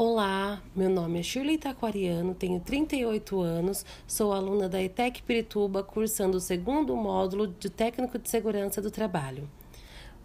[0.00, 6.36] Olá, meu nome é Shirley Taquariano, tenho 38 anos, sou aluna da ETEC Pirituba, cursando
[6.36, 9.50] o segundo módulo de Técnico de Segurança do Trabalho.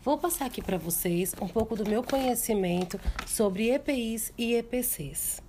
[0.04, 5.42] Vou passar aqui para vocês um pouco do meu conhecimento sobre EPIs e EPCs.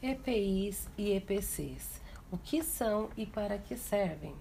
[0.00, 2.00] EPIs e EPCs.
[2.30, 4.32] O que são e para que servem?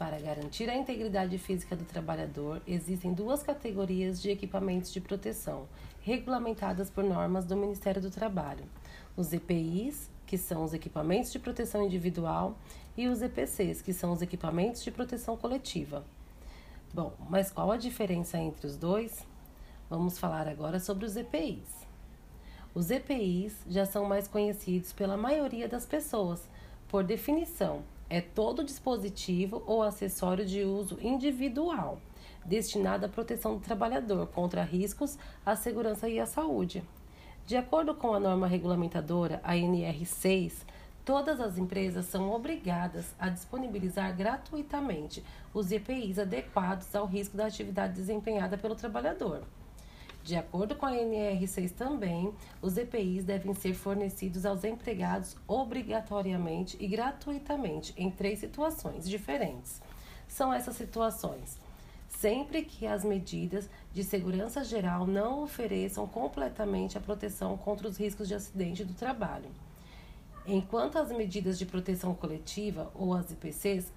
[0.00, 5.68] Para garantir a integridade física do trabalhador, existem duas categorias de equipamentos de proteção,
[6.00, 8.64] regulamentadas por normas do Ministério do Trabalho:
[9.14, 12.56] os EPIs, que são os equipamentos de proteção individual,
[12.96, 16.02] e os EPCs, que são os equipamentos de proteção coletiva.
[16.94, 19.26] Bom, mas qual a diferença entre os dois?
[19.90, 21.86] Vamos falar agora sobre os EPIs.
[22.74, 26.48] Os EPIs já são mais conhecidos pela maioria das pessoas.
[26.88, 31.98] Por definição, é todo dispositivo ou acessório de uso individual
[32.44, 36.82] destinado à proteção do trabalhador contra riscos à segurança e à saúde.
[37.46, 40.64] De acordo com a norma regulamentadora, a NR6,
[41.04, 47.94] todas as empresas são obrigadas a disponibilizar gratuitamente os EPIs adequados ao risco da atividade
[47.94, 49.42] desempenhada pelo trabalhador.
[50.22, 56.86] De acordo com a NR6 também, os EPIs devem ser fornecidos aos empregados obrigatoriamente e
[56.86, 59.80] gratuitamente em três situações diferentes.
[60.28, 61.58] São essas situações:
[62.08, 68.28] sempre que as medidas de segurança geral não ofereçam completamente a proteção contra os riscos
[68.28, 69.50] de acidente do trabalho.
[70.46, 73.90] Enquanto as medidas de proteção coletiva ou as IPCs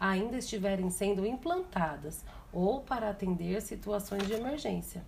[0.00, 5.04] ainda estiverem sendo implantadas ou para atender situações de emergência.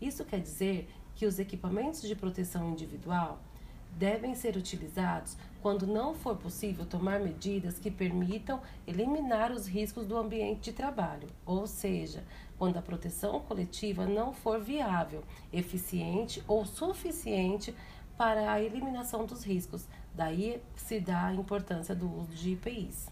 [0.00, 3.40] Isso quer dizer que os equipamentos de proteção individual
[3.96, 10.16] devem ser utilizados quando não for possível tomar medidas que permitam eliminar os riscos do
[10.16, 12.22] ambiente de trabalho, ou seja,
[12.56, 17.74] quando a proteção coletiva não for viável, eficiente ou suficiente
[18.16, 19.86] para a eliminação dos riscos.
[20.14, 23.08] Daí se dá a importância do uso de EPIs.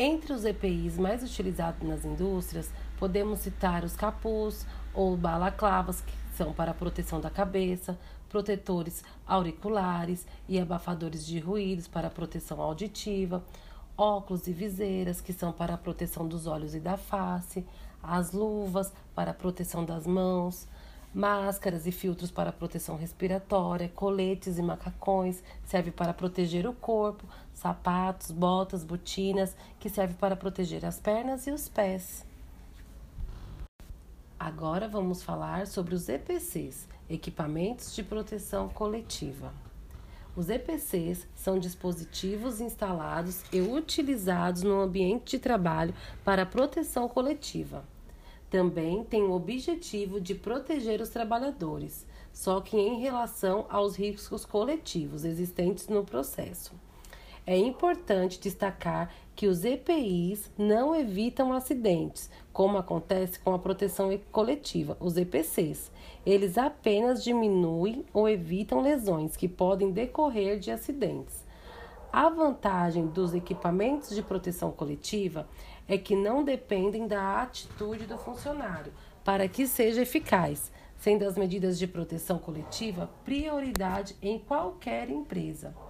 [0.00, 4.64] Entre os EPIs mais utilizados nas indústrias, podemos citar os capuz
[4.94, 12.10] ou balaclavas, que são para proteção da cabeça, protetores auriculares e abafadores de ruídos para
[12.10, 13.42] proteção auditiva,
[13.96, 17.66] óculos e viseiras, que são para proteção dos olhos e da face,
[18.02, 20.68] as luvas para proteção das mãos,
[21.12, 28.30] máscaras e filtros para proteção respiratória, coletes e macacões, serve para proteger o corpo, sapatos,
[28.30, 32.27] botas, botinas, que serve para proteger as pernas e os pés.
[34.38, 39.52] Agora vamos falar sobre os EPCs, equipamentos de proteção coletiva.
[40.36, 45.92] Os EPCs são dispositivos instalados e utilizados no ambiente de trabalho
[46.24, 47.84] para proteção coletiva.
[48.48, 55.24] Também tem o objetivo de proteger os trabalhadores, só que em relação aos riscos coletivos
[55.24, 56.72] existentes no processo.
[57.50, 64.98] É importante destacar que os EPIs não evitam acidentes, como acontece com a proteção coletiva,
[65.00, 65.90] os EPCs.
[66.26, 71.42] Eles apenas diminuem ou evitam lesões que podem decorrer de acidentes.
[72.12, 75.48] A vantagem dos equipamentos de proteção coletiva
[75.88, 78.92] é que não dependem da atitude do funcionário
[79.24, 85.87] para que seja eficaz, sendo as medidas de proteção coletiva prioridade em qualquer empresa.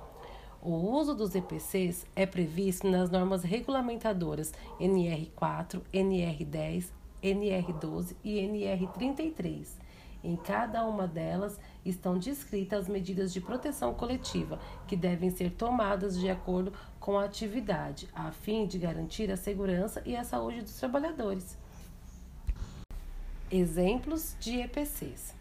[0.61, 6.87] O uso dos EPCs é previsto nas normas regulamentadoras NR4, NR10,
[7.23, 9.69] NR12 e NR33.
[10.23, 14.59] Em cada uma delas estão descritas as medidas de proteção coletiva
[14.89, 20.03] que devem ser tomadas de acordo com a atividade, a fim de garantir a segurança
[20.05, 21.57] e a saúde dos trabalhadores.
[23.49, 25.35] Exemplos de EPCs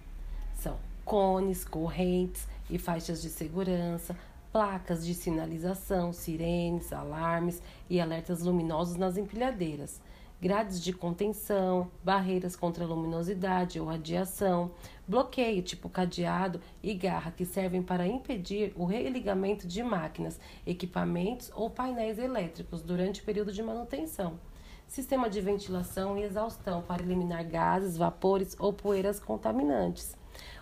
[0.53, 4.15] são cones, correntes e faixas de segurança,
[4.51, 10.01] placas de sinalização, sirenes, alarmes e alertas luminosos nas empilhadeiras,
[10.41, 14.71] grades de contenção, barreiras contra luminosidade ou radiação,
[15.07, 21.69] bloqueio tipo cadeado e garra que servem para impedir o religamento de máquinas, equipamentos ou
[21.69, 24.39] painéis elétricos durante o período de manutenção.
[24.87, 30.15] Sistema de ventilação e exaustão para eliminar gases, vapores ou poeiras contaminantes.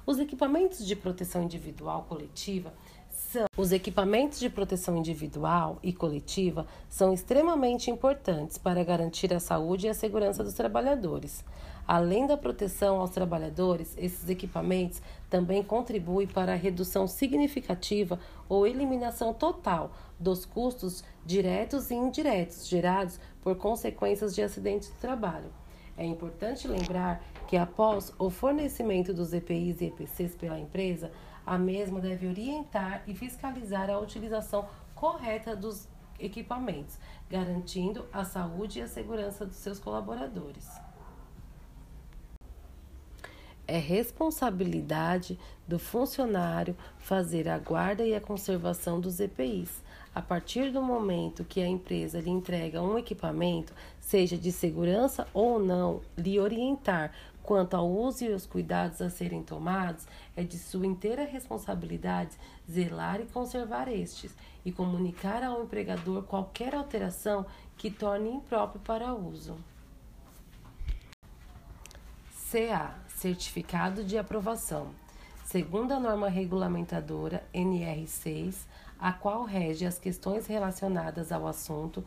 [0.05, 2.73] Os equipamentos de proteção individual coletiva
[3.15, 9.87] são os equipamentos de proteção individual e coletiva são extremamente importantes para garantir a saúde
[9.87, 11.43] e a segurança dos trabalhadores.
[11.87, 18.19] Além da proteção aos trabalhadores, esses equipamentos também contribuem para a redução significativa
[18.49, 25.51] ou eliminação total dos custos diretos e indiretos gerados por consequências de acidentes de trabalho.
[25.97, 31.11] É importante lembrar que após o fornecimento dos EPIs e EPCs pela empresa,
[31.45, 35.87] a mesma deve orientar e fiscalizar a utilização correta dos
[36.19, 36.97] equipamentos,
[37.29, 40.67] garantindo a saúde e a segurança dos seus colaboradores.
[43.67, 49.83] É responsabilidade do funcionário fazer a guarda e a conservação dos EPIs.
[50.15, 55.59] A partir do momento que a empresa lhe entrega um equipamento, seja de segurança ou
[55.59, 57.11] não, lhe orientar
[57.43, 62.37] quanto ao uso e os cuidados a serem tomados, é de sua inteira responsabilidade
[62.71, 64.33] zelar e conservar estes
[64.63, 67.45] e comunicar ao empregador qualquer alteração
[67.75, 69.57] que torne impróprio para uso.
[72.49, 74.87] CA Certificado de Aprovação.
[75.43, 78.65] Segundo a norma regulamentadora NR6,
[78.99, 82.03] a qual rege as questões relacionadas ao assunto,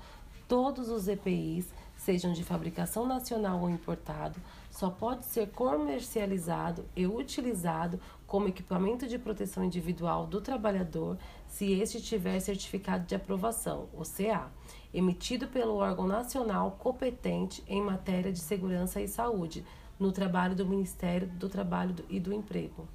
[0.49, 4.41] todos os EPIs, sejam de fabricação nacional ou importado,
[4.71, 11.19] só pode ser comercializado e utilizado como equipamento de proteção individual do trabalhador
[11.49, 14.51] se este tiver certificado de aprovação, o CA,
[14.95, 19.65] emitido pelo órgão nacional competente em matéria de segurança e saúde,
[19.99, 22.89] no trabalho do Ministério do Trabalho e do Emprego.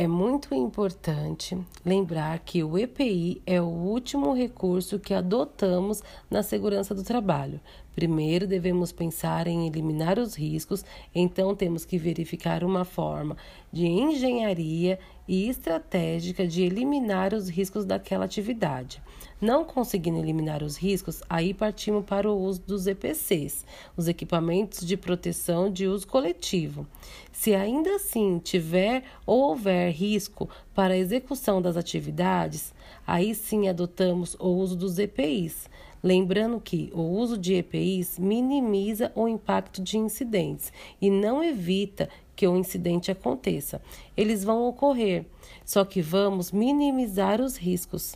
[0.00, 6.94] É muito importante lembrar que o EPI é o último recurso que adotamos na segurança
[6.94, 7.60] do trabalho.
[7.98, 13.36] Primeiro devemos pensar em eliminar os riscos, então temos que verificar uma forma
[13.72, 19.02] de engenharia e estratégica de eliminar os riscos daquela atividade.
[19.40, 23.66] Não conseguindo eliminar os riscos, aí partimos para o uso dos EPCs,
[23.96, 26.86] os equipamentos de proteção de uso coletivo.
[27.32, 32.72] Se ainda assim tiver ou houver risco para a execução das atividades,
[33.04, 35.68] aí sim adotamos o uso dos EPIs.
[36.00, 42.46] Lembrando que o uso de EPIs minimiza o impacto de incidentes e não evita que
[42.46, 43.82] o incidente aconteça.
[44.16, 45.26] Eles vão ocorrer,
[45.64, 48.14] só que vamos minimizar os riscos.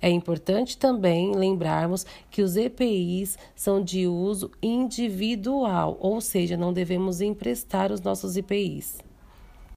[0.00, 7.20] É importante também lembrarmos que os EPIs são de uso individual, ou seja, não devemos
[7.20, 9.06] emprestar os nossos EPIs.